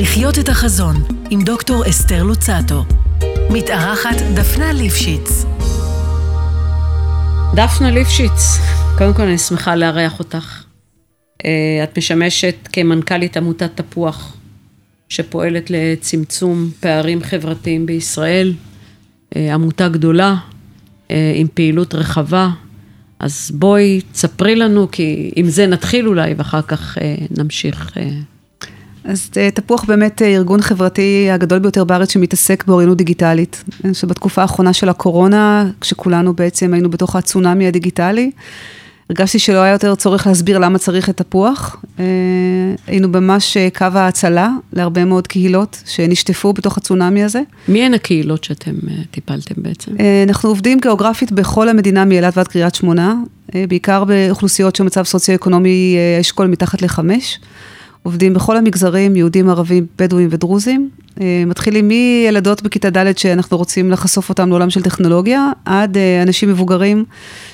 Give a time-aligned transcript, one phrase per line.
[0.00, 0.96] לחיות את החזון
[1.30, 2.84] עם דוקטור אסתר לוצטו.
[3.50, 5.44] מתארחת דפנה ליפשיץ.
[7.54, 8.58] דפנה ליפשיץ,
[8.98, 10.64] קודם כל אני שמחה לארח אותך.
[11.44, 11.50] אה,
[11.84, 14.36] את משמשת כמנכ"לית עמותת תפוח,
[15.08, 18.54] שפועלת לצמצום פערים חברתיים בישראל.
[19.36, 20.36] אה, עמותה גדולה,
[21.10, 22.50] אה, עם פעילות רחבה.
[23.18, 26.98] אז בואי, תספרי לנו, כי עם זה נתחיל אולי, ואחר כך
[27.38, 27.96] נמשיך.
[29.08, 33.64] אז תפוח באמת ארגון חברתי הגדול ביותר בארץ שמתעסק באוריינות דיגיטלית.
[33.92, 38.30] שבתקופה האחרונה של הקורונה, כשכולנו בעצם היינו בתוך הצונאמי הדיגיטלי,
[39.10, 41.76] הרגשתי שלא היה יותר צורך להסביר למה צריך את תפוח.
[41.98, 42.04] אה,
[42.86, 47.40] היינו ממש אה, קו ההצלה להרבה מאוד קהילות שנשטפו בתוך הצונאמי הזה.
[47.68, 49.92] מי הן הקהילות שאתם אה, טיפלתם בעצם?
[50.28, 53.14] אנחנו עובדים גיאוגרפית בכל המדינה מאילת ועד קריית שמונה,
[53.68, 57.38] בעיקר באוכלוסיות שמצב סוציו-אקונומי אשכול מתחת לחמש.
[58.08, 60.90] עובדים בכל המגזרים, יהודים, ערבים, בדואים ודרוזים.
[61.20, 66.48] אה, מתחילים מילדות בכיתה ד' שאנחנו רוצים לחשוף אותם לעולם של טכנולוגיה, עד אה, אנשים
[66.48, 67.04] מבוגרים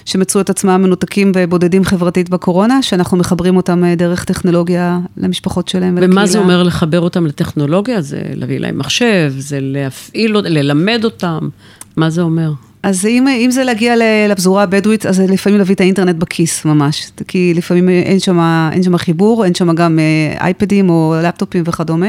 [0.04, 5.94] שמצאו את עצמם מנותקים ובודדים חברתית בקורונה, שאנחנו מחברים אותם אה, דרך טכנולוגיה למשפחות שלהם.
[5.96, 6.26] ומה ולקהילה.
[6.26, 8.02] זה אומר לחבר אותם לטכנולוגיה?
[8.02, 11.48] זה להביא להם מחשב, זה להפעיל, ללמד אותם,
[11.96, 12.52] מה זה אומר?
[12.84, 13.94] אז אם, אם זה להגיע
[14.28, 19.54] לפזורה הבדואית, אז לפעמים להביא את האינטרנט בכיס ממש, כי לפעמים אין שם, חיבור, אין
[19.54, 19.98] שם גם
[20.40, 22.08] אייפדים או לפטופים וכדומה.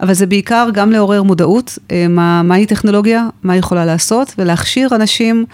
[0.00, 4.88] אבל זה בעיקר גם לעורר מודעות, אה, מה, מהי טכנולוגיה, מה היא יכולה לעשות, ולהכשיר
[4.94, 5.44] אנשים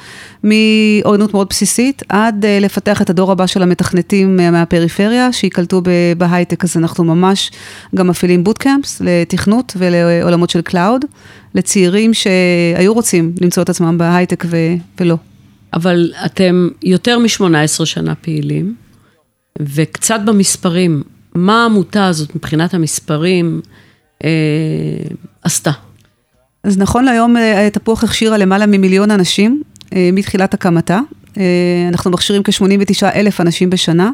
[0.45, 5.83] מאוריינות מאוד בסיסית, עד אה, לפתח את הדור הבא של המתכנתים אה, מהפריפריה, שייקלטו
[6.19, 7.51] בהייטק, אז אנחנו ממש
[7.95, 11.05] גם מפעילים bootcamps לתכנות ולעולמות של cloud,
[11.55, 15.17] לצעירים שהיו רוצים למצוא את עצמם בהייטק ו- ולא.
[15.75, 18.75] אבל אתם יותר מ-18 שנה פעילים,
[19.59, 21.03] וקצת במספרים,
[21.34, 23.61] מה העמותה הזאת מבחינת המספרים?
[24.25, 24.28] אה,
[25.43, 25.71] עשתה.
[26.65, 29.62] אז נכון להיום אה, תפוח הכשירה למעלה ממיליון אנשים
[29.93, 31.00] אה, מתחילת הקמתה.
[31.88, 34.10] אנחנו מכשירים כ-89 אלף אנשים בשנה.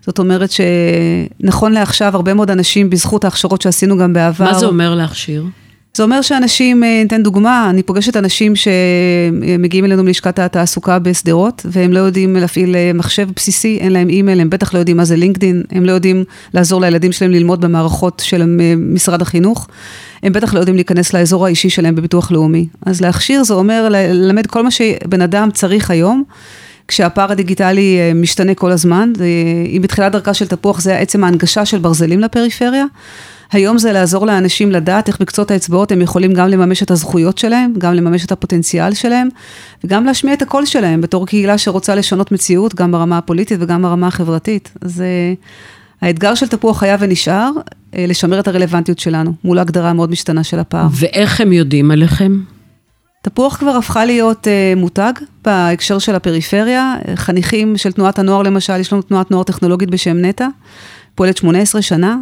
[0.00, 4.44] זאת אומרת שנכון לעכשיו, הרבה מאוד אנשים, בזכות ההכשרות שעשינו גם בעבר.
[4.44, 5.44] מה זה אומר להכשיר?
[5.96, 11.92] זה אומר שאנשים, אה, ניתן דוגמה, אני פוגשת אנשים שמגיעים אלינו מלשכת התעסוקה בשדרות, והם
[11.92, 15.16] לא יודעים להפעיל אה, מחשב בסיסי, אין להם אימייל, הם בטח לא יודעים מה זה
[15.16, 19.68] לינקדין, הם לא יודעים לעזור לילדים שלהם ללמוד במערכות של אה, משרד החינוך,
[20.22, 22.66] הם בטח לא יודעים להיכנס לאזור האישי שלהם בביטוח לאומי.
[22.86, 26.24] אז להכשיר זה אומר ללמד כל מה שבן אדם צריך היום.
[26.88, 29.12] כשהפער הדיגיטלי משתנה כל הזמן,
[29.76, 32.84] אם בתחילת דרכה של תפוח זה עצם ההנגשה של ברזלים לפריפריה,
[33.52, 37.72] היום זה לעזור לאנשים לדעת איך בקצות האצבעות הם יכולים גם לממש את הזכויות שלהם,
[37.78, 39.28] גם לממש את הפוטנציאל שלהם,
[39.84, 44.06] וגם להשמיע את הקול שלהם בתור קהילה שרוצה לשנות מציאות, גם ברמה הפוליטית וגם ברמה
[44.06, 44.70] החברתית.
[44.80, 50.10] אז uh, האתגר של תפוח היה ונשאר, uh, לשמר את הרלוונטיות שלנו, מול ההגדרה המאוד
[50.10, 50.86] משתנה של הפער.
[50.92, 52.40] ואיך הם יודעים עליכם?
[53.24, 55.12] תפוח כבר הפכה להיות uh, מותג
[55.44, 60.48] בהקשר של הפריפריה, חניכים של תנועת הנוער למשל, יש לנו תנועת נוער טכנולוגית בשם נטע,
[61.14, 62.16] פועלת 18 שנה,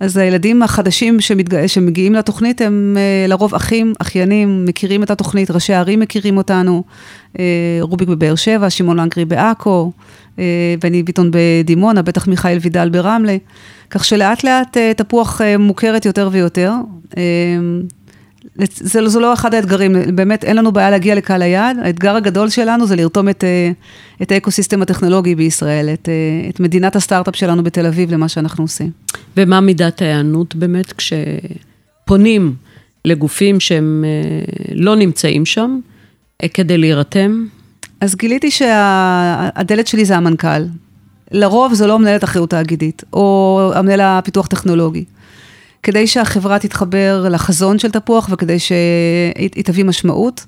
[0.00, 1.66] אז הילדים החדשים שמתג...
[1.66, 6.82] שמגיעים לתוכנית הם אה, לרוב אחים, אחיינים, מכירים את התוכנית, ראשי הערים מכירים אותנו,
[7.38, 7.44] אה,
[7.80, 9.92] רוביק בבאר שבע, שמעון לנקרי בעכו,
[10.38, 13.36] אה, בני ביטון בדימונה, בטח מיכאל וידל ברמלה,
[13.90, 16.72] כך שלאט לאט תפוח מוכרת יותר ויותר.
[18.54, 22.86] זה, זה לא אחד האתגרים, באמת אין לנו בעיה להגיע לקהל היעד, האתגר הגדול שלנו
[22.86, 23.70] זה לרתום את, אה,
[24.22, 28.90] את האקוסיסטם הטכנולוגי בישראל, את, אה, את מדינת הסטארט-אפ שלנו בתל אביב למה שאנחנו עושים.
[29.36, 32.54] ומה מידת ההיענות באמת כשפונים
[33.04, 35.78] לגופים שהם אה, לא נמצאים שם
[36.54, 37.44] כדי להירתם?
[38.00, 40.64] אז גיליתי שהדלת שלי זה המנכ"ל.
[41.30, 45.04] לרוב זה לא מנהלת אחריות תאגידית, או המנהל הפיתוח טכנולוגי.
[45.84, 50.44] כדי שהחברה תתחבר לחזון של תפוח וכדי שהיא תביא משמעות,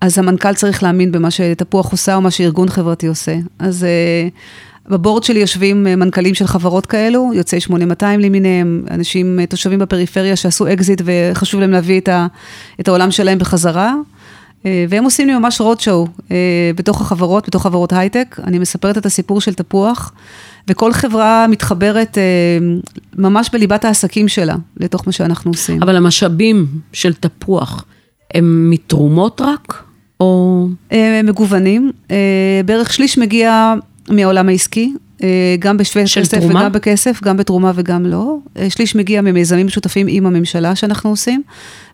[0.00, 3.36] אז המנכ"ל צריך להאמין במה שתפוח עושה או מה שארגון חברתי עושה.
[3.58, 9.40] אז uh, ב board שלי יושבים uh, מנכ"לים של חברות כאלו, יוצאי 8200 למיניהם, אנשים,
[9.42, 12.26] uh, תושבים בפריפריה שעשו אקזיט וחשוב להם להביא את, ה,
[12.80, 13.94] את העולם שלהם בחזרה.
[14.88, 16.06] והם עושים לי ממש road show
[16.76, 18.36] בתוך החברות, בתוך חברות הייטק.
[18.44, 20.12] אני מספרת את הסיפור של תפוח.
[20.68, 22.22] וכל חברה מתחברת אה,
[23.18, 25.82] ממש בליבת העסקים שלה, לתוך מה שאנחנו עושים.
[25.82, 27.84] אבל המשאבים של תפוח,
[28.34, 29.82] הם מתרומות רק?
[30.20, 30.66] או...
[30.92, 31.92] אה, מגוונים.
[32.10, 33.74] אה, בערך שליש מגיע
[34.10, 34.94] מהעולם העסקי,
[35.58, 36.60] גם בשווה כסף תרומה?
[36.60, 38.36] וגם בכסף, גם בתרומה וגם לא.
[38.68, 41.42] שליש מגיע ממיזמים משותפים עם הממשלה שאנחנו עושים,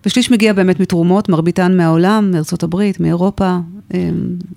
[0.05, 3.57] ושליש מגיע באמת מתרומות, מרביתן מהעולם, מארצות הברית, מאירופה.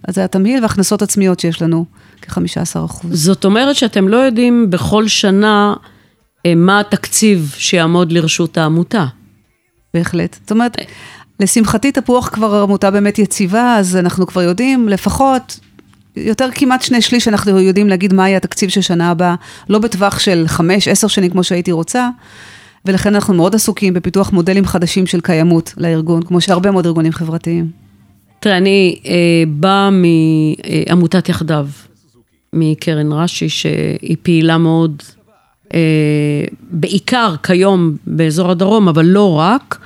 [0.08, 1.84] אז זה התמהיל והכנסות עצמיות שיש לנו.
[2.22, 3.24] כ-15 אחוז.
[3.24, 5.74] זאת אומרת שאתם לא יודעים בכל שנה
[6.56, 9.06] מה התקציב שיעמוד לרשות העמותה.
[9.94, 10.36] בהחלט.
[10.42, 10.76] זאת אומרת,
[11.40, 15.60] לשמחתי תפוח כבר עמותה באמת יציבה, אז אנחנו כבר יודעים, לפחות
[16.16, 19.34] יותר כמעט שני שליש אנחנו יודעים להגיד מה יהיה התקציב של שנה הבאה,
[19.69, 22.08] לא בטווח של חמש, עשר שנים כמו שהייתי רוצה,
[22.84, 27.70] ולכן אנחנו מאוד עסוקים בפיתוח מודלים חדשים של קיימות לארגון, כמו שהרבה מאוד ארגונים חברתיים.
[28.40, 31.69] תראה, אני אה, באה מעמותת יחדיו,
[32.52, 35.02] מקרן רש"י, שהיא פעילה מאוד,
[35.75, 39.78] אה, בעיקר כיום באזור הדרום, אבל לא רק,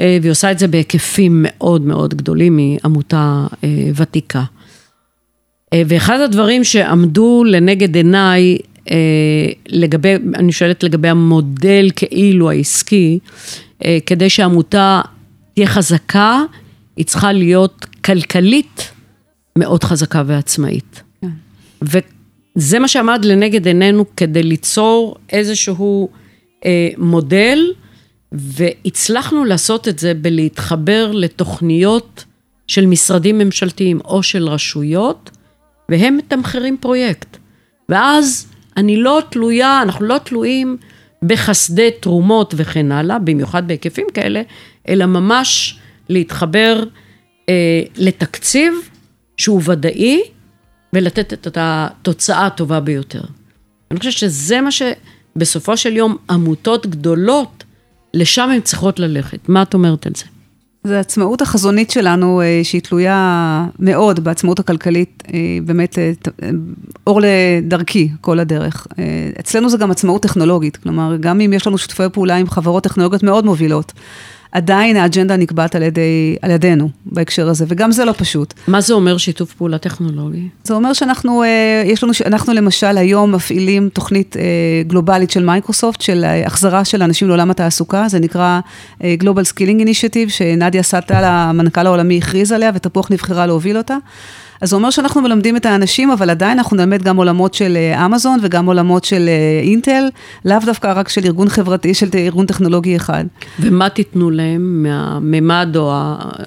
[0.00, 4.42] אה, והיא עושה את זה בהיקפים מאוד מאוד גדולים מעמותה אה, ותיקה.
[5.74, 8.58] אה, ואחד הדברים שעמדו לנגד עיניי,
[8.90, 8.96] אה,
[9.68, 13.18] לגבי, אני שואלת לגבי המודל כאילו העסקי,
[13.84, 15.00] אה, כדי שעמותה
[15.54, 16.42] תהיה חזקה,
[16.96, 18.90] היא צריכה להיות כלכלית
[19.58, 21.02] מאוד חזקה ועצמאית.
[21.20, 21.28] כן.
[22.56, 26.08] וזה מה שעמד לנגד עינינו כדי ליצור איזשהו
[26.98, 27.58] מודל,
[28.32, 32.24] והצלחנו לעשות את זה בלהתחבר לתוכניות
[32.68, 35.30] של משרדים ממשלתיים או של רשויות,
[35.88, 37.36] והם מתמחרים פרויקט.
[37.88, 38.46] ואז
[38.76, 40.76] אני לא תלויה, אנחנו לא תלויים
[41.22, 44.42] בחסדי תרומות וכן הלאה, במיוחד בהיקפים כאלה,
[44.88, 45.78] אלא ממש
[46.08, 46.84] להתחבר
[47.48, 48.74] אה, לתקציב
[49.36, 50.22] שהוא ודאי,
[50.92, 53.22] ולתת את התוצאה הטובה ביותר.
[53.90, 57.64] אני חושבת שזה מה שבסופו של יום עמותות גדולות,
[58.14, 59.48] לשם הן צריכות ללכת.
[59.48, 60.24] מה את אומרת על זה?
[60.84, 66.12] זה העצמאות החזונית שלנו, אה, שהיא תלויה מאוד בעצמאות הכלכלית, אה, באמת אה,
[67.06, 68.86] אור לדרכי כל הדרך.
[69.40, 73.22] אצלנו זה גם עצמאות טכנולוגית, כלומר, גם אם יש לנו שותפי פעולה עם חברות טכנולוגיות
[73.22, 73.92] מאוד מובילות,
[74.54, 78.54] עדיין האג'נדה נקבעת על, ידי, על ידינו בהקשר הזה, וגם זה לא פשוט.
[78.68, 80.48] מה זה אומר שיתוף פעולה טכנולוגי?
[80.64, 84.42] זה אומר שאנחנו, אה, יש לנו, אנחנו למשל היום מפעילים תוכנית אה,
[84.86, 88.60] גלובלית של מייקרוסופט, של אה, החזרה של אנשים לעולם התעסוקה, זה נקרא
[89.00, 93.96] Global Skilling Initiative, שנדיה סטל, המנכ"ל העולמי, הכריז עליה, ותפוח נבחרה להוביל אותה.
[94.64, 98.06] אז זה אומר שאנחנו מלמדים את האנשים, אבל עדיין אנחנו נלמד גם עולמות של אה,
[98.06, 100.08] אמזון וגם עולמות של אה, אינטל,
[100.44, 103.24] לאו דווקא רק של ארגון חברתי, של ארגון טכנולוגי אחד.
[103.60, 105.92] ומה תיתנו להם מהממד או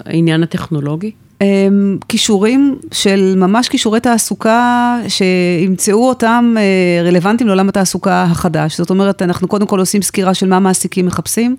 [0.05, 1.11] העניין הטכנולוגי?
[1.41, 8.77] אמ, כישורים של ממש כישורי תעסוקה שימצאו אותם אה, רלוונטיים לעולם התעסוקה החדש.
[8.77, 11.55] זאת אומרת, אנחנו קודם כל עושים סקירה של מה מעסיקים מחפשים.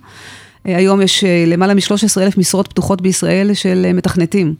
[0.65, 4.55] היום יש למעלה מ-13 אלף משרות פתוחות בישראל של מתכנתים.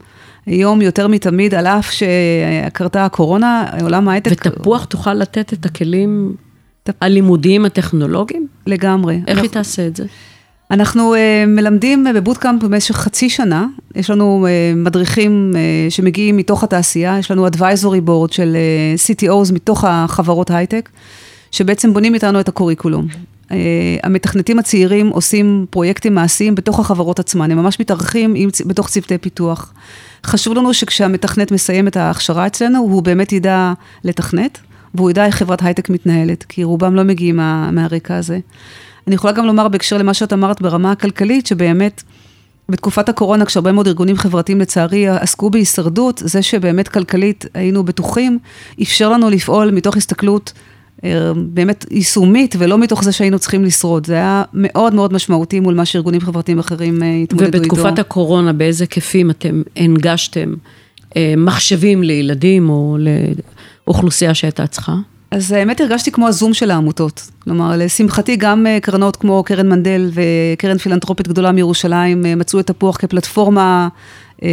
[0.45, 4.45] היום יותר מתמיד, על אף שקרתה הקורונה, עולם ההייטק...
[4.45, 6.35] ותפוח תוכל לתת את הכלים
[6.83, 6.93] תפ...
[7.01, 8.47] הלימודיים הטכנולוגיים?
[8.67, 9.15] לגמרי.
[9.15, 9.41] איך אנחנו...
[9.41, 10.05] היא תעשה את זה?
[10.71, 17.19] אנחנו uh, מלמדים בבוטקאמפ במשך חצי שנה, יש לנו uh, מדריכים uh, שמגיעים מתוך התעשייה,
[17.19, 18.57] יש לנו advisory board של
[18.97, 20.89] uh, CTOs מתוך החברות הייטק,
[21.51, 23.07] שבעצם בונים איתנו את הקוריקולום.
[23.49, 23.51] Uh,
[24.03, 29.73] המתכנתים הצעירים עושים פרויקטים מעשיים בתוך החברות עצמן, הם ממש מתארחים עם, בתוך צוותי פיתוח.
[30.25, 33.73] חשוב לנו שכשהמתכנת מסיים את ההכשרה אצלנו, הוא באמת ידע
[34.03, 34.59] לתכנת,
[34.95, 38.39] והוא ידע איך חברת הייטק מתנהלת, כי רובם לא מגיעים מה, מהרקע הזה.
[39.07, 42.03] אני יכולה גם לומר בהקשר למה שאת אמרת ברמה הכלכלית, שבאמת,
[42.69, 48.39] בתקופת הקורונה, כשהרבה מאוד ארגונים חברתיים לצערי עסקו בהישרדות, זה שבאמת כלכלית היינו בטוחים,
[48.81, 50.61] אפשר לנו לפעול מתוך הסתכלות אה,
[51.35, 54.05] באמת יישומית, ולא מתוך זה שהיינו צריכים לשרוד.
[54.05, 57.57] זה היה מאוד מאוד משמעותי מול מה שארגונים חברתיים אחרים אה, התמודדו איתו.
[57.57, 60.53] ובתקופת הקורונה, באיזה היקפים אתם הנגשתם
[61.15, 62.97] אה, מחשבים לילדים או
[63.87, 64.95] לאוכלוסייה שהייתה צריכה?
[65.31, 67.29] אז האמת הרגשתי כמו הזום של העמותות.
[67.39, 73.87] כלומר, לשמחתי גם קרנות כמו קרן מנדל וקרן פילנטרופית גדולה מירושלים מצאו את תפוח כפלטפורמה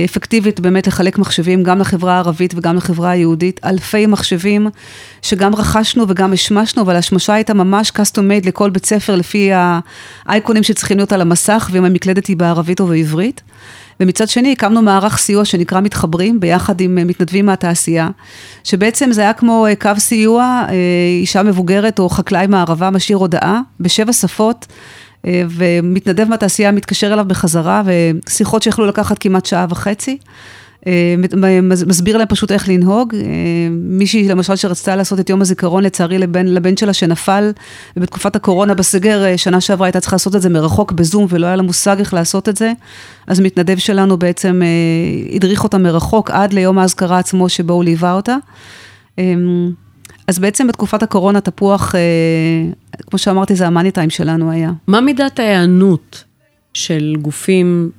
[0.05, 4.69] אפקטיבית באמת לחלק מחשבים גם לחברה הערבית וגם לחברה היהודית, אלפי מחשבים
[5.23, 9.51] שגם רכשנו וגם השמשנו, אבל השמשה הייתה ממש custom made לכל בית ספר לפי
[10.27, 13.43] האייקונים שצריכים להיות על המסך, ואם המקלדת היא בערבית או בעברית.
[14.01, 18.09] ומצד שני הקמנו מערך סיוע שנקרא מתחברים ביחד עם מתנדבים מהתעשייה,
[18.65, 20.75] שבעצם זה היה כמו קו סיוע, אה,
[21.21, 24.67] אישה מבוגרת או חקלאי מערבה משאיר הודעה בשבע שפות.
[25.27, 30.19] אה, ומתנדב מהתעשייה מתקשר אליו בחזרה, ושיחות שיכלו לקחת כמעט שעה וחצי.
[30.87, 31.15] אה,
[31.87, 33.15] מסביר להם פשוט איך לנהוג.
[33.15, 33.21] אה,
[33.71, 37.53] מישהי למשל שרצתה לעשות את יום הזיכרון לצערי לבן, לבן שלה שנפל
[37.97, 41.63] ובתקופת הקורונה בסגר שנה שעברה הייתה צריכה לעשות את זה מרחוק בזום ולא היה לה
[41.63, 42.73] מושג איך לעשות את זה.
[43.27, 44.63] אז מתנדב שלנו בעצם
[45.35, 48.37] הדריך אותה מרחוק עד ליום האזכרה עצמו שבו הוא ליווה אותה.
[50.29, 52.01] אז בעצם בתקופת הקורונה תפוח, אה,
[53.07, 54.71] כמו שאמרתי, זה המאני טיים שלנו היה.
[54.87, 56.25] מה מידת ההיענות
[56.75, 57.91] של גופים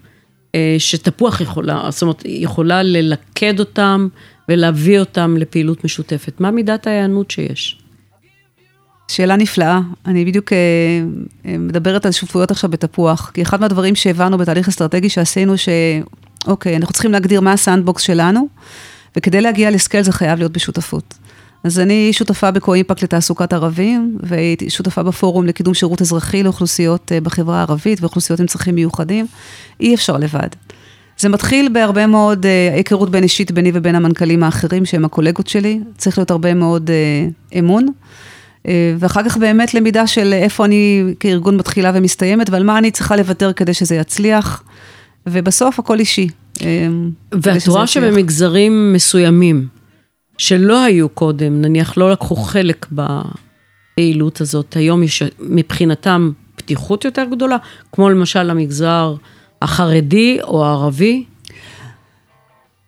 [0.55, 4.07] אה, שתפוח יכולה, זאת אומרת, יכולה ללכד אותם
[4.49, 6.41] ולהביא אותם לפעילות משותפת?
[6.41, 7.77] מה מידת ההיענות שיש?
[9.07, 9.79] שאלה נפלאה.
[10.05, 10.57] אני בדיוק אה,
[11.45, 16.93] אה, מדברת על שותפויות עכשיו בתפוח, כי אחד מהדברים שהבנו בתהליך אסטרטגי שעשינו, שאוקיי, אנחנו
[16.93, 18.47] צריכים להגדיר מה ה sandbox שלנו,
[19.15, 21.13] וכדי להגיע ל scale זה חייב להיות בשותפות.
[21.63, 27.57] אז אני שותפה בקו-אימפקט לתעסוקת ערבים, והייתי שותפה בפורום לקידום שירות אזרחי לאוכלוסיות אה, בחברה
[27.57, 29.27] הערבית ואוכלוסיות עם צרכים מיוחדים.
[29.79, 30.47] אי אפשר לבד.
[31.19, 35.79] זה מתחיל בהרבה מאוד אה, היכרות בין אישית ביני ובין המנכ"לים האחרים, שהם הקולגות שלי.
[35.97, 37.87] צריך להיות הרבה מאוד אה, אמון.
[38.67, 43.15] אה, ואחר כך באמת למידה של איפה אני כארגון מתחילה ומסתיימת, ועל מה אני צריכה
[43.15, 44.63] לוותר כדי שזה יצליח.
[45.27, 46.27] ובסוף הכל אישי.
[46.61, 46.87] אה,
[47.31, 49.67] ואת רואה שבמגזרים מסוימים,
[50.37, 57.57] שלא היו קודם, נניח לא לקחו חלק בפעילות הזאת, היום יש מבחינתם פתיחות יותר גדולה,
[57.91, 59.15] כמו למשל המגזר
[59.61, 61.23] החרדי או הערבי?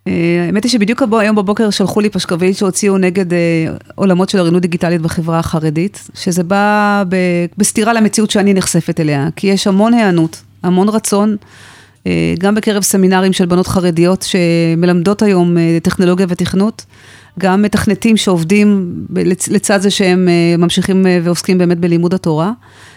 [0.08, 3.38] אה, האמת היא שבדיוק היום בבוקר שלחו לי פשקוויל שהוציאו נגד אה,
[3.96, 7.04] עולמות של אוריינות דיגיטלית בחברה החרדית, שזה בא
[7.58, 11.36] בסתירה למציאות שאני נחשפת אליה, כי יש המון היענות, המון רצון,
[12.08, 16.86] אה, גם בקרב סמינרים של בנות חרדיות שמלמדות היום טכנולוגיה ותכנות.
[17.40, 18.94] גם מתכנתים שעובדים
[19.50, 20.28] לצד זה שהם
[20.58, 22.52] ממשיכים ועוסקים באמת בלימוד התורה.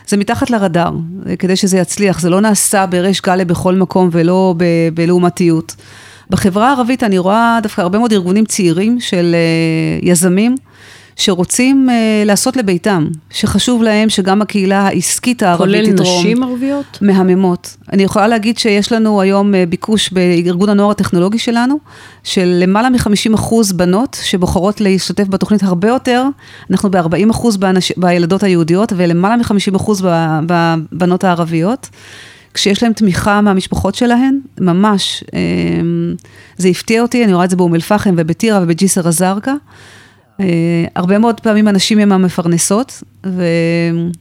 [0.09, 0.93] זה מתחת לרדאר,
[1.39, 4.55] כדי שזה יצליח, זה לא נעשה בריש גלי בכל מקום ולא
[4.95, 5.77] בלעומתיות.
[6.31, 9.37] בחברה הערבית אני רואה דווקא הרבה מאוד ארגונים צעירים של
[10.03, 10.55] יזמים.
[11.23, 11.93] שרוצים uh,
[12.26, 15.97] לעשות לביתם, שחשוב להם שגם הקהילה העסקית הערבית תתרום.
[15.97, 16.99] כולל נשים ערביות?
[17.00, 17.76] מהממות.
[17.93, 21.79] אני יכולה להגיד שיש לנו היום uh, ביקוש בארגון הנוער הטכנולוגי שלנו,
[22.25, 26.25] של למעלה מ-50 אחוז בנות שבוחרות להשתתף בתוכנית הרבה יותר,
[26.71, 27.59] אנחנו ב-40 אחוז
[27.97, 30.07] בילדות היהודיות ולמעלה מ-50 אחוז
[30.47, 31.88] בבנות הערביות.
[32.55, 36.14] כשיש להם תמיכה מהמשפחות שלהן, ממש, אמ,
[36.57, 39.52] זה הפתיע אותי, אני רואה את זה באום אל-פחם ובטירה ובג'יסר א-זרקא.
[40.41, 40.47] אה,
[40.97, 43.03] הרבה מאוד פעמים אנשים הם המפרנסות,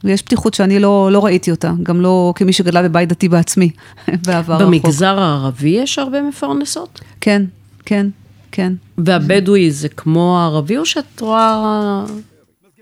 [0.04, 3.70] ויש פתיחות שאני לא, לא ראיתי אותה, גם לא כמי שגדלה בבית דתי בעצמי,
[4.26, 4.66] בעבר הרחוק.
[4.66, 7.00] במגזר הערבי יש הרבה מפרנסות?
[7.20, 7.42] כן,
[7.86, 8.06] כן,
[8.52, 8.72] כן.
[8.98, 12.04] והבדואי זה כמו הערבי, או שאת רואה...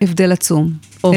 [0.02, 0.72] הבדל עצום.
[1.06, 1.10] Oh.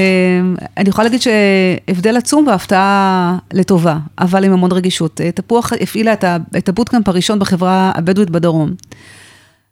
[0.77, 5.21] אני יכולה להגיד שהבדל עצום והפתעה לטובה, אבל עם המון רגישות.
[5.35, 6.13] תפוח הפעילה
[6.57, 8.73] את הבוטקאמפ הראשון בחברה הבדואית בדרום.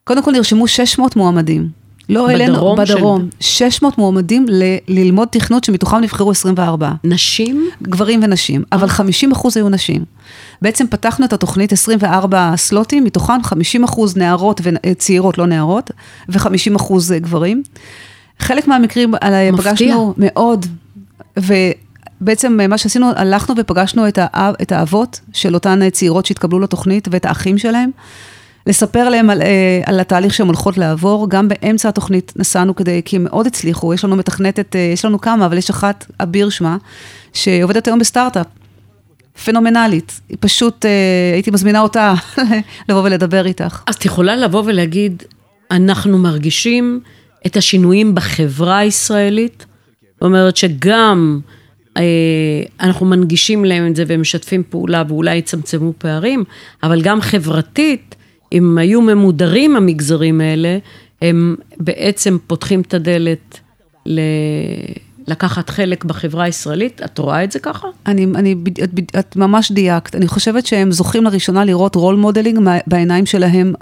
[0.04, 1.81] קודם כל נרשמו 600 מועמדים.
[2.10, 3.30] לא אלינו, בדרום.
[3.40, 3.48] של...
[3.48, 6.92] 600 מועמדים ל- ללמוד תכנות שמתוכם נבחרו 24.
[7.04, 7.70] נשים?
[7.82, 10.04] גברים ונשים, אבל 50 אחוז היו נשים.
[10.62, 15.92] בעצם פתחנו את התוכנית 24 סלוטים, מתוכם 50 אחוז נערות וצעירות, לא נערות,
[16.30, 17.64] ו-50 אחוז גברים.
[18.40, 19.72] חלק מהמקרים מפתיע.
[19.72, 20.66] פגשנו מאוד,
[21.38, 27.26] ובעצם מה שעשינו, הלכנו ופגשנו את, האב, את האבות של אותן צעירות שהתקבלו לתוכנית ואת
[27.26, 27.92] האחים שלהם.
[28.68, 33.16] לספר להם על, אה, על התהליך שהן הולכות לעבור, גם באמצע התוכנית נסענו כדי, כי
[33.16, 36.78] הם מאוד הצליחו, יש לנו מתכנתת, אה, יש לנו כמה, אבל יש אחת, אביר שמה,
[37.34, 38.48] שעובדת היום בסטארט-אפ,
[39.46, 40.92] פנומנלית, היא פשוט, אה,
[41.34, 42.14] הייתי מזמינה אותה
[42.90, 43.84] לבוא ולדבר איתך.
[43.88, 45.24] אז את יכולה לבוא ולהגיד,
[45.72, 47.00] אנחנו מרגישים
[47.46, 49.66] את השינויים בחברה הישראלית.
[50.14, 51.40] זאת אומרת שגם
[51.98, 52.04] אה,
[52.80, 56.44] אנחנו מנגישים להם את זה ומשתפים פעולה ואולי יצמצמו פערים,
[56.84, 58.16] אבל גם חברתית,
[58.52, 60.78] אם היו ממודרים המגזרים האלה,
[61.22, 63.60] הם בעצם פותחים את הדלת
[64.06, 64.20] ל...
[65.28, 67.02] לקחת חלק בחברה הישראלית?
[67.06, 67.88] את רואה את זה ככה?
[68.06, 68.90] אני, אני, את,
[69.20, 70.16] את ממש דייקת.
[70.16, 73.74] אני חושבת שהם זוכים לראשונה לראות role modeling בעיניים שלהם,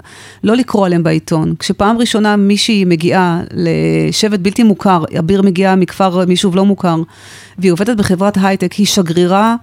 [0.44, 1.54] לא לקרוא עליהם בעיתון.
[1.58, 6.96] כשפעם ראשונה מישהי מגיעה לשבט בלתי מוכר, אביר מגיעה מכפר, מיישוב לא מוכר,
[7.58, 9.56] והיא עובדת בחברת הייטק, היא שגרירה.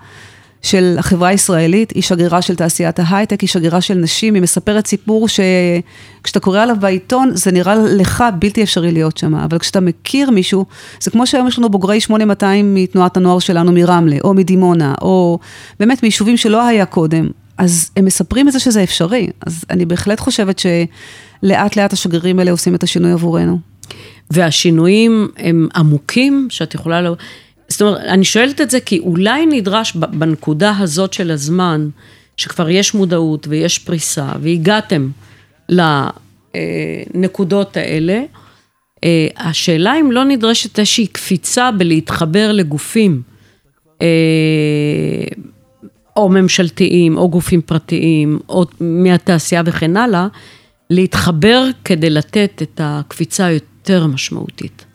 [0.67, 5.27] של החברה הישראלית, היא שגרירה של תעשיית ההייטק, היא שגרירה של נשים, היא מספרת סיפור
[5.27, 10.65] שכשאתה קורא עליו בעיתון, זה נראה לך בלתי אפשרי להיות שם, אבל כשאתה מכיר מישהו,
[10.99, 15.39] זה כמו שהיום יש לנו בוגרי 8200 מתנועת הנוער שלנו מרמלה, או מדימונה, או
[15.79, 20.19] באמת מיישובים שלא היה קודם, אז הם מספרים את זה שזה אפשרי, אז אני בהחלט
[20.19, 23.59] חושבת שלאט לאט השגרירים האלה עושים את השינוי עבורנו.
[24.31, 27.01] והשינויים הם עמוקים, שאת יכולה...
[27.01, 27.15] לא...
[27.69, 31.89] זאת אומרת, אני שואלת את זה כי אולי נדרש בנקודה הזאת של הזמן,
[32.37, 35.09] שכבר יש מודעות ויש פריסה, והגעתם
[36.55, 38.23] לנקודות האלה,
[39.03, 43.21] אה, השאלה אם לא נדרשת איזושהי קפיצה בלהתחבר לגופים,
[44.01, 44.07] אה,
[46.15, 50.27] או ממשלתיים, או גופים פרטיים, או מהתעשייה וכן הלאה,
[50.89, 54.86] להתחבר כדי לתת את הקפיצה היותר משמעותית.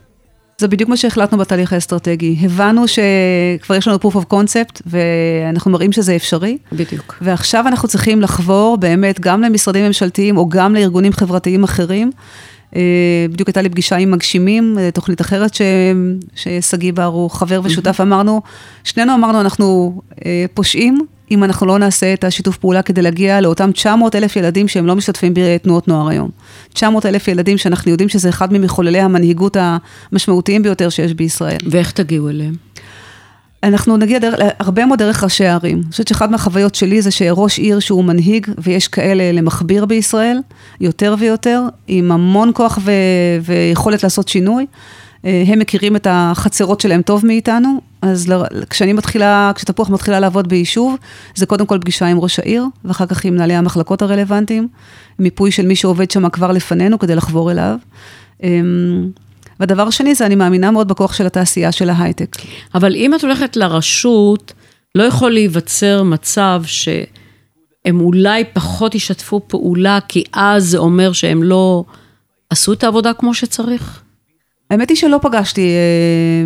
[0.63, 2.37] זה בדיוק מה שהחלטנו בתהליך האסטרטגי.
[2.41, 6.59] הבנו שכבר יש לנו proof of concept, ואנחנו מראים שזה אפשרי.
[6.73, 7.19] בדיוק.
[7.21, 12.11] ועכשיו אנחנו צריכים לחבור באמת גם למשרדים ממשלתיים, או גם לארגונים חברתיים אחרים,
[13.31, 15.57] בדיוק הייתה לי פגישה עם מגשימים, תוכנית אחרת
[16.35, 18.43] ששגיא בר הוא חבר ושותף, אמרנו,
[18.85, 20.01] שנינו אמרנו, אנחנו
[20.55, 20.99] פושעים
[21.33, 24.97] אם אנחנו לא נעשה את השיתוף פעולה כדי להגיע לאותם 900 אלף ילדים שהם לא
[24.97, 26.31] משתתפים בתנועות נוער היום.
[26.73, 31.59] 900 אלף ילדים שאנחנו יודעים שזה אחד ממחוללי המנהיגות המשמעותיים ביותר שיש בישראל.
[31.71, 32.55] ואיך תגיעו אליהם?
[33.63, 35.77] אנחנו נגיע דרך, הרבה מאוד דרך ראשי הערים.
[35.77, 40.39] אני חושבת שאחת מהחוויות שלי זה שראש עיר שהוא מנהיג, ויש כאלה למכביר בישראל,
[40.81, 42.93] יותר ויותר, עם המון כוח ו,
[43.43, 44.67] ויכולת לעשות שינוי.
[45.25, 48.33] אה, הם מכירים את החצרות שלהם טוב מאיתנו, אז
[48.71, 50.97] כשאני מתחילה, כשתפוח מתחילה לעבוד ביישוב,
[51.35, 54.69] זה קודם כל פגישה עם ראש העיר, ואחר כך עם מנהלי המחלקות הרלוונטיים,
[55.19, 57.77] מיפוי של מי שעובד שם כבר לפנינו כדי לחבור אליו.
[58.43, 59.11] אמ,
[59.61, 62.37] והדבר השני זה, אני מאמינה מאוד בכוח של התעשייה של ההייטק.
[62.75, 64.53] אבל אם את הולכת לרשות,
[64.95, 71.85] לא יכול להיווצר מצב שהם אולי פחות ישתפו פעולה, כי אז זה אומר שהם לא
[72.51, 74.03] עשו את העבודה כמו שצריך?
[74.71, 76.45] האמת היא שלא פגשתי, אה,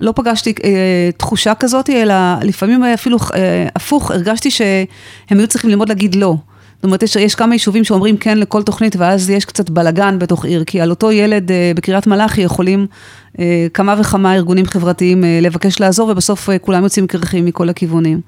[0.00, 5.88] לא פגשתי אה, תחושה כזאת, אלא לפעמים אפילו אה, הפוך, הרגשתי שהם היו צריכים ללמוד
[5.88, 6.34] להגיד לא.
[6.76, 10.44] זאת אומרת, יש, יש כמה יישובים שאומרים כן לכל תוכנית, ואז יש קצת בלגן בתוך
[10.44, 12.86] עיר, כי על אותו ילד בקריית מלאכי יכולים
[13.74, 18.20] כמה וכמה ארגונים חברתיים לבקש לעזור, ובסוף כולם יוצאים קרחים מכל הכיוונים.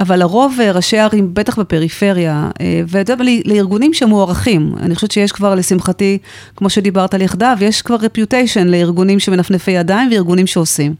[0.00, 5.32] אבל לרוב אה, ראשי הערים, בטח בפריפריה, אה, ואתה יודע, לארגונים שמוערכים, אני חושבת שיש
[5.32, 6.18] כבר, לשמחתי,
[6.56, 10.94] כמו שדיברת על יחדיו, יש כבר רפיוטיישן לארגונים שמנפנפי ידיים וארגונים שעושים.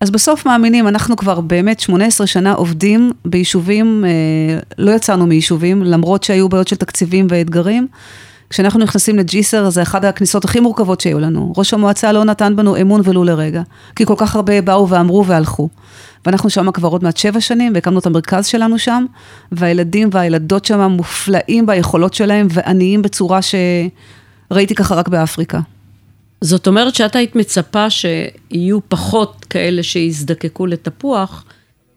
[0.00, 6.22] אז בסוף מאמינים, אנחנו כבר באמת 18 שנה עובדים ביישובים, אה, לא יצאנו מיישובים, למרות
[6.22, 7.86] שהיו בעיות של תקציבים ואתגרים.
[8.50, 11.52] כשאנחנו נכנסים לג'יסר, זה אחת הכניסות הכי מורכבות שהיו לנו.
[11.56, 13.62] ראש המועצה לא נתן בנו אמון ולו לרגע,
[13.96, 15.68] כי כל כך הרבה באו ואמרו והלכו.
[16.26, 19.04] ואנחנו שם כבר עוד מעט שבע שנים, והקמנו את המרכז שלנו שם,
[19.52, 25.60] והילדים והילדות שם מופלאים ביכולות שלהם, ועניים בצורה שראיתי ככה רק באפריקה.
[26.40, 31.44] זאת אומרת שאת היית מצפה שיהיו פחות כאלה שיזדקקו לתפוח,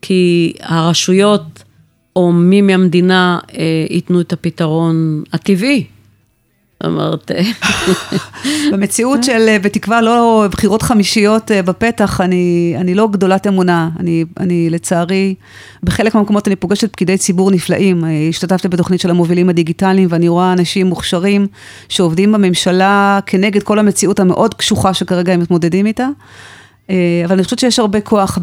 [0.01, 1.63] כי הרשויות
[2.15, 5.85] או מי מהמדינה אה, ייתנו את הפתרון הטבעי.
[6.85, 7.31] אמרת.
[8.71, 13.89] במציאות של, אה, בתקווה, לא בחירות חמישיות אה, בפתח, אני, אני לא גדולת אמונה.
[13.99, 15.35] אני, אני לצערי,
[15.83, 18.05] בחלק מהמקומות אני פוגשת פקידי ציבור נפלאים.
[18.05, 21.47] אה, השתתפתי בתוכנית של המובילים הדיגיטליים, ואני רואה אנשים מוכשרים
[21.89, 26.07] שעובדים בממשלה כנגד כל המציאות המאוד קשוחה שכרגע הם מתמודדים איתה.
[27.25, 28.39] אבל אני חושבת שיש הרבה כוח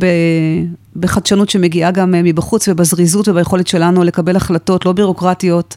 [0.97, 5.77] בחדשנות שמגיעה גם מבחוץ ובזריזות וביכולת שלנו לקבל החלטות לא בירוקרטיות.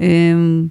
[0.00, 0.66] אמ,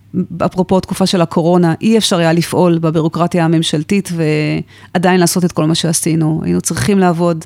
[0.45, 5.75] אפרופו תקופה של הקורונה, אי אפשר היה לפעול בבירוקרטיה הממשלתית ועדיין לעשות את כל מה
[5.75, 6.41] שעשינו.
[6.43, 7.45] היינו צריכים לעבוד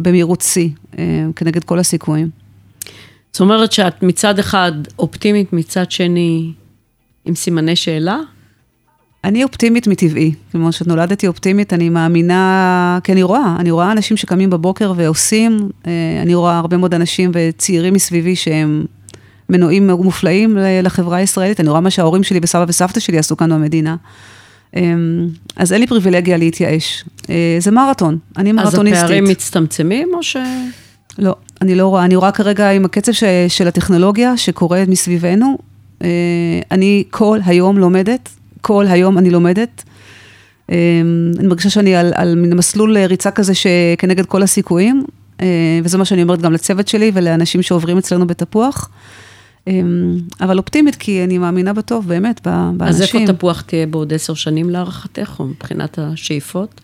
[0.00, 2.30] במהירות שיא אמ, כנגד כל הסיכויים.
[3.32, 6.52] זאת אומרת שאת מצד אחד אופטימית, מצד שני
[7.24, 8.18] עם סימני שאלה?
[9.24, 14.50] אני אופטימית מטבעי, כלומר שנולדתי אופטימית, אני מאמינה, כי אני רואה, אני רואה אנשים שקמים
[14.50, 18.84] בבוקר ועושים, אה, אני רואה הרבה מאוד אנשים וצעירים מסביבי שהם
[19.48, 23.96] מנועים מופלאים לחברה הישראלית, אני רואה מה שההורים שלי וסבא וסבתא שלי עשו כאן במדינה.
[24.76, 27.04] אמ, אז אין לי פריבילגיה להתייאש.
[27.30, 28.98] אה, זה מרתון, אני מרתוניסטית.
[28.98, 30.36] אז הפערים מצטמצמים או ש...
[31.18, 35.58] לא, אני לא רואה, אני רואה כרגע עם הקצב ש, של הטכנולוגיה שקורה מסביבנו,
[36.02, 36.08] אה,
[36.70, 38.28] אני כל היום לומדת,
[38.60, 39.84] כל היום אני לומדת.
[40.68, 40.74] אמ,
[41.38, 45.04] אני מרגישה שאני על, על מין מסלול ריצה כזה שכנגד כל הסיכויים,
[45.40, 45.46] אה,
[45.84, 48.90] וזה מה שאני אומרת גם לצוות שלי ולאנשים שעוברים אצלנו בתפוח.
[49.66, 52.80] אמ, אבל אופטימית, כי אני מאמינה בטוב, באמת, באנשים.
[52.88, 56.80] אז איפה תפוח תהיה בעוד עשר שנים להערכתך, או מבחינת השאיפות?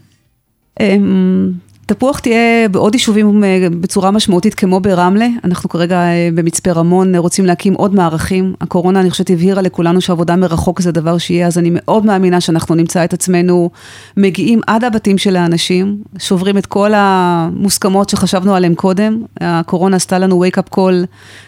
[1.87, 7.47] תפוח תהיה בעוד יישובים אה, בצורה משמעותית כמו ברמלה, אנחנו כרגע אה, במצפה רמון רוצים
[7.47, 8.55] להקים עוד מערכים.
[8.61, 12.75] הקורונה, אני חושבת, הבהירה לכולנו שעבודה מרחוק זה דבר שיהיה, אז אני מאוד מאמינה שאנחנו
[12.75, 13.71] נמצא את עצמנו
[14.17, 19.23] מגיעים עד הבתים של האנשים, שוברים את כל המוסכמות שחשבנו עליהן קודם.
[19.41, 21.07] הקורונה עשתה לנו wake up call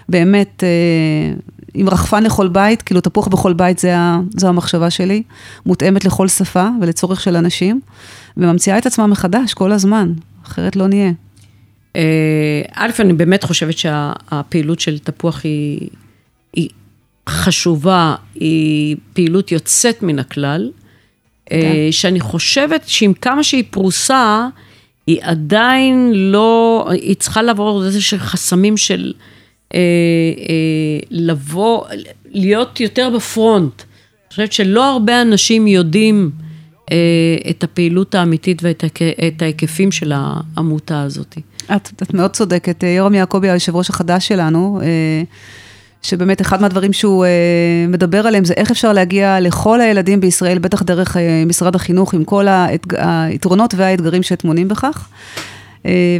[0.08, 1.34] באמת אה,
[1.74, 3.96] עם רחפן לכל בית, כאילו תפוח בכל בית זה,
[4.36, 5.22] זו המחשבה שלי,
[5.66, 7.80] מותאמת לכל שפה ולצורך של אנשים,
[8.36, 10.12] וממציאה את עצמה מחדש כל הזמן,
[10.46, 11.12] אחרת לא נהיה.
[11.96, 15.88] אה, א', אני באמת חושבת שהפעילות של תפוח היא,
[16.52, 16.68] היא
[17.28, 20.70] חשובה, היא פעילות יוצאת מן הכלל,
[21.46, 21.56] כן.
[21.90, 24.48] שאני חושבת שעם כמה שהיא פרוסה,
[25.06, 29.12] היא עדיין לא, היא צריכה לעבור איזה שהם חסמים של...
[29.74, 29.80] אה,
[30.48, 31.84] אה, לבוא,
[32.30, 33.82] להיות יותר בפרונט.
[33.82, 36.53] אני חושבת שלא הרבה אנשים יודעים אה,
[37.50, 41.38] את הפעילות האמיתית ואת ההיקפים של העמותה הזאת.
[41.76, 42.82] את, את מאוד צודקת.
[42.82, 44.80] יורם יעקבי, היושב ראש החדש שלנו,
[46.02, 47.26] שבאמת אחד מהדברים שהוא
[47.88, 52.48] מדבר עליהם זה איך אפשר להגיע לכל הילדים בישראל, בטח דרך משרד החינוך, עם כל
[52.48, 52.94] האתג...
[52.98, 55.08] היתרונות והאתגרים שטמונים בכך.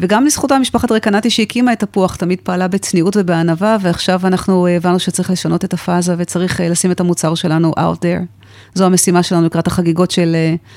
[0.00, 5.30] וגם לזכותה משפחת רקנטי שהקימה את תפוח, תמיד פעלה בצניעות ובענווה, ועכשיו אנחנו הבנו שצריך
[5.30, 8.43] לשנות את הפאזה וצריך לשים את המוצר שלנו out there.
[8.74, 10.68] זו המשימה שלנו לקראת החגיגות של uh,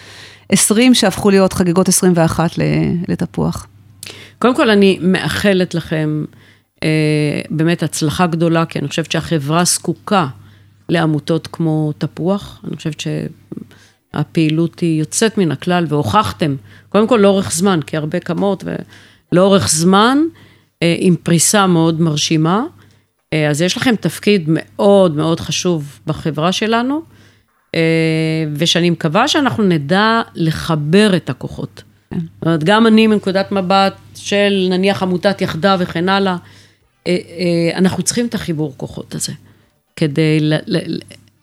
[0.49, 2.51] 20, שהפכו להיות חגיגות 21
[3.07, 3.67] לתפוח.
[4.39, 6.25] קודם כל, אני מאחלת לכם
[6.83, 10.27] אה, באמת הצלחה גדולה, כי אני חושבת שהחברה זקוקה
[10.89, 12.61] לעמותות כמו תפוח.
[12.67, 13.03] אני חושבת
[14.13, 16.55] שהפעילות היא יוצאת מן הכלל, והוכחתם,
[16.89, 18.63] קודם כל לאורך זמן, כי הרבה קמות,
[19.31, 20.17] ולאורך זמן,
[20.83, 22.63] אה, עם פריסה מאוד מרשימה.
[23.33, 27.01] אה, אז יש לכם תפקיד מאוד מאוד חשוב בחברה שלנו,
[28.55, 31.83] ושאני מקווה שאנחנו נדע לחבר את הכוחות.
[32.09, 32.19] כן.
[32.19, 36.35] זאת אומרת, גם אני מנקודת מבט של נניח עמותת יחדה וכן הלאה,
[37.07, 39.33] אה, אה, אנחנו צריכים את החיבור כוחות הזה,
[39.95, 40.39] כדי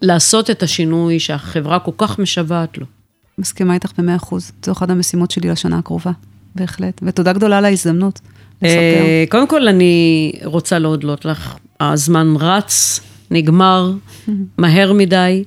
[0.03, 2.87] לעשות את השינוי שהחברה כל כך משוועת לו.
[3.39, 6.13] מסכימה איתך במאה אחוז, זו אחת המשימות שלי לשנה הקרובה,
[6.55, 7.01] בהחלט.
[7.03, 8.21] ותודה גדולה על ההזדמנות.
[8.65, 11.57] אה, קודם כל, אני רוצה להודות לך.
[11.81, 13.93] הזמן רץ, נגמר,
[14.59, 15.45] מהר מדי.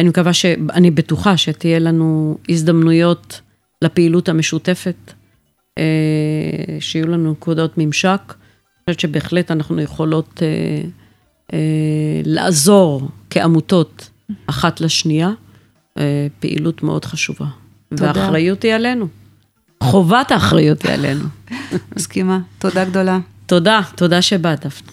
[0.00, 0.44] אני מקווה ש...
[0.72, 3.40] אני בטוחה שתהיה לנו הזדמנויות
[3.82, 5.12] לפעילות המשותפת,
[6.80, 8.34] שיהיו לנו נקודות ממשק.
[8.90, 10.48] חושבת שבהחלט אנחנו יכולות אה,
[11.52, 14.10] אה, לעזור כעמותות
[14.46, 15.30] אחת לשנייה,
[15.98, 17.46] אה, פעילות מאוד חשובה.
[17.88, 18.12] תודה.
[18.14, 19.08] והאחריות היא עלינו.
[19.82, 21.24] חובת האחריות היא עלינו.
[21.96, 22.38] מסכימה.
[22.58, 23.18] תודה גדולה.
[23.46, 24.92] תודה, תודה שבאת, דפנה.